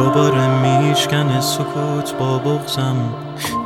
[0.00, 2.96] دوباره میشکن سکوت با بغزم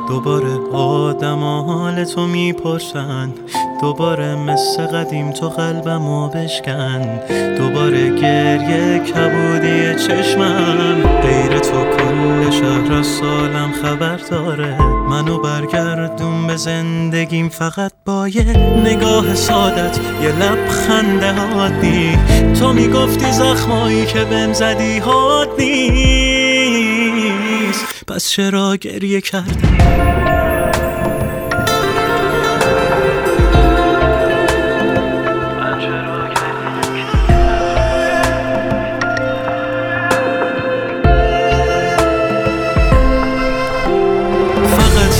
[0.07, 3.33] دوباره آدم حال تو می‌پرسن.
[3.81, 7.19] دوباره مثل قدیم تو قلبمو بشکن.
[7.57, 11.21] دوباره گریه کبودی چشمم.
[11.21, 14.81] غیر تو کل شهر از سالم خبر داره.
[15.09, 19.99] منو برگردون به زندگیم فقط با یه نگاه سادت.
[20.23, 22.17] یه لبخنده حادی.
[22.59, 26.24] تو می‌گفتی زخمایی که بهم زدی حاد نیست
[28.07, 30.44] پس چرا گریه کردم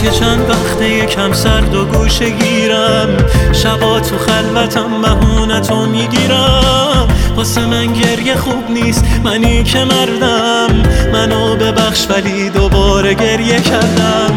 [0.05, 3.07] یه چند وقته یکم سرد و گوشه گیرم.
[3.53, 7.07] شبا تو خلوتم بهونتو می‌گیرم.
[7.35, 10.83] واسه من گریه خوب نیست منی که مردم.
[11.13, 14.31] منو ببخش ولی دوباره گریه کردم.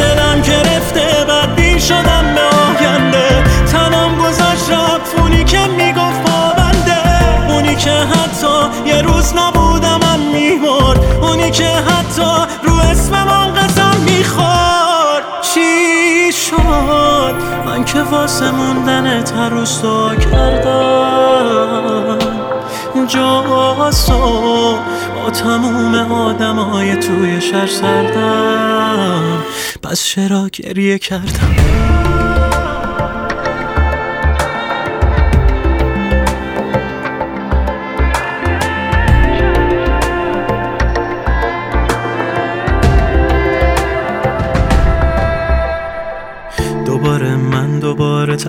[0.00, 3.44] دلم گرفته بدبین شدم به آینده.
[3.72, 6.98] تنم گذاشت رفت اونی که می‌گفت پابنده.
[7.48, 13.55] اونی که حتی یه روز نبودم من میمرد اونی که حتی رو اسمم
[17.96, 19.82] که واسه موندن تروس
[20.32, 22.18] کردم.
[23.08, 24.78] جاسو
[25.14, 29.42] با تموم آدمای توی شهر سردم.
[29.82, 31.56] پس چرا گریه کردم؟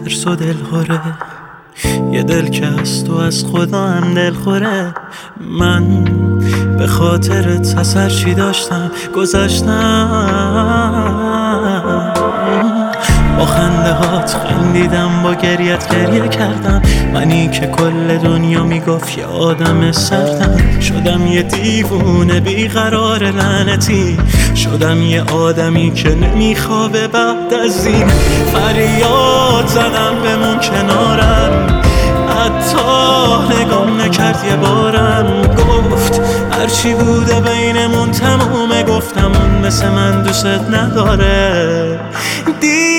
[0.08, 1.02] ترس و دلخوره
[2.12, 4.94] یه دل که از تو از خدا هم دلخوره
[5.60, 6.04] من
[6.78, 10.08] به خاطر تسر چی داشتم گذاشتم
[11.64, 11.77] با
[13.88, 16.82] خنده هات خندیدم با گریت گریه کردم.
[17.14, 20.80] منی که کل دنیا می‌گفت یه آدم سردم.
[20.82, 24.18] شدم یه دیوونه بیقرار لعنتی.
[24.56, 28.08] شدم یه آدمی که نمیخوابه بعد از این
[28.54, 31.82] فریاد زدم بمون کنارم.
[32.30, 35.42] حتی نگام نکرد یه بارم.
[35.42, 36.22] گفت
[36.52, 38.84] هرچی بوده بینمون تمومه.
[38.84, 42.00] گفتم اون مثل من دوست نداره.
[42.62, 42.97] دیوونه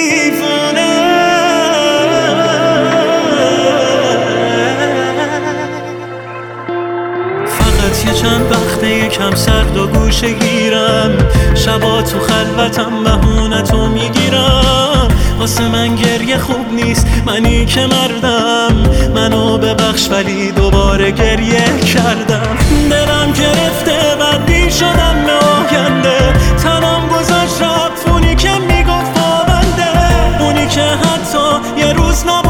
[8.09, 11.11] یه چند وقته یکم سرد و گوشه گیرم.
[11.55, 15.09] شبا تو خلوتم بهونتو می‌گیرم.
[15.39, 18.75] واسه من گریه خوب نیست منی که مردم.
[19.15, 22.57] منو ببخش ولی دوباره گریه کردم.
[22.91, 26.33] دلم گرفته بدبین شدم به آینده.
[26.63, 32.48] تنم گذاشت رفت اونی که می‌گفت پابنده اونی که حتی یه روز نبودم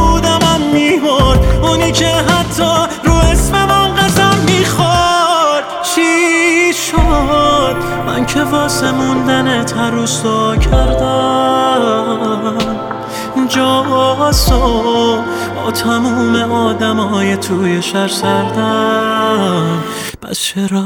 [6.90, 7.76] شد.
[8.06, 10.22] من که واسه موندن تروس
[10.70, 12.18] کردم.
[13.48, 15.22] جاسو
[15.56, 19.84] با تموم آدمای توی شهر سردم.
[20.22, 20.84] پس چرا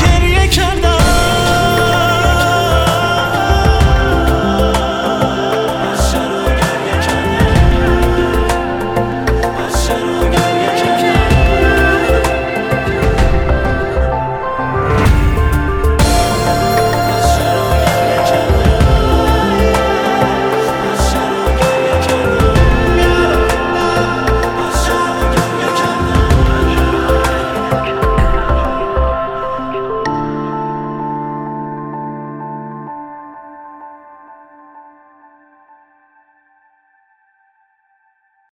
[0.00, 0.95] گریه کردم؟